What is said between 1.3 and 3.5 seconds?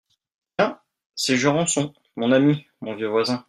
Jurançon, mon ami, mon vieux voisin…